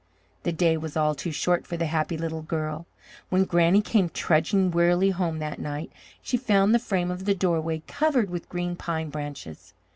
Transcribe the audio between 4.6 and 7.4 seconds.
wearily home that night, she found the frame of the